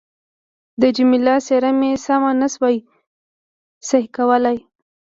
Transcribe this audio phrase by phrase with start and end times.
[0.81, 2.77] د جميله څېره مې سمه نه شوای
[3.89, 4.57] صحیح کولای.